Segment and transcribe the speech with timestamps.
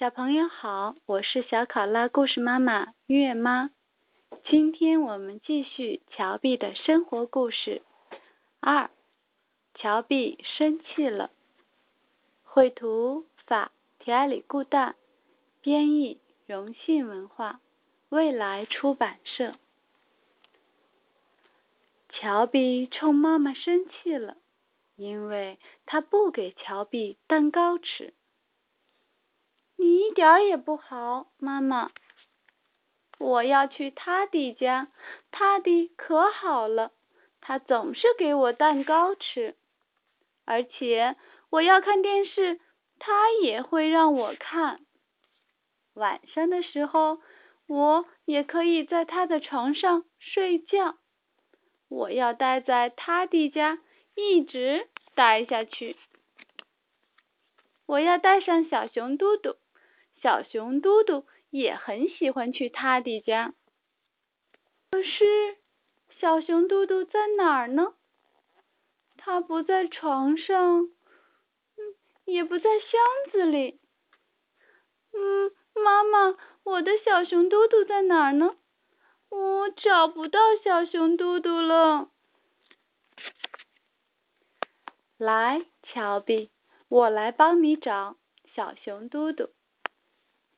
[0.00, 3.68] 小朋友好，我是小考拉故事妈妈月妈。
[4.46, 7.82] 今天我们继续乔碧的生活故事
[8.60, 8.90] 二。
[9.74, 11.30] 乔碧生气了。
[12.42, 14.94] 绘图法提埃里固旦，
[15.60, 17.60] 编译荣信文化，
[18.08, 19.54] 未来出版社。
[22.08, 24.38] 乔碧冲妈妈生气了，
[24.96, 28.14] 因为她不给乔碧蛋糕吃。
[30.10, 31.92] 一点也不好，妈妈。
[33.20, 34.88] 我要去他的家，
[35.30, 36.90] 他的可好了，
[37.40, 39.54] 他总是给我蛋糕吃，
[40.44, 41.14] 而且
[41.48, 42.60] 我要看电视，
[42.98, 44.80] 他也会让我看。
[45.94, 47.20] 晚上的时候，
[47.68, 50.96] 我也可以在他的床上睡觉。
[51.86, 53.78] 我要待在他的家，
[54.16, 55.96] 一直待下去。
[57.86, 59.54] 我要带上小熊嘟嘟。
[60.22, 63.54] 小熊嘟嘟也很喜欢去他的家，
[64.90, 65.56] 可是
[66.18, 67.94] 小熊嘟嘟在哪儿呢？
[69.16, 73.00] 他不在床上，嗯，也不在箱
[73.32, 73.80] 子里。
[75.12, 78.56] 嗯，妈妈，我的小熊嘟嘟在哪儿呢？
[79.28, 82.10] 我找不到小熊嘟嘟了。
[85.16, 86.50] 来，乔比，
[86.88, 88.16] 我来帮你找
[88.54, 89.50] 小熊嘟嘟。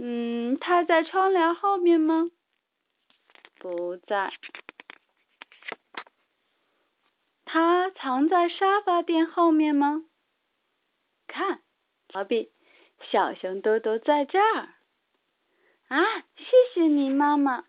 [0.00, 2.30] 嗯，他在窗帘后面吗？
[3.58, 4.32] 不在。
[7.44, 10.04] 他藏在沙发垫后面吗？
[11.26, 11.62] 看，
[12.08, 12.52] 乔比，
[13.10, 14.74] 小熊多多在这儿。
[15.88, 17.64] 啊，谢谢你，妈妈。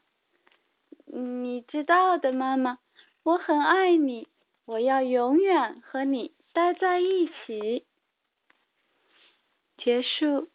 [1.05, 2.77] 你知道的，妈妈，
[3.23, 4.27] 我很爱你，
[4.65, 7.87] 我要永远和你待在一起。
[9.77, 10.51] 结束。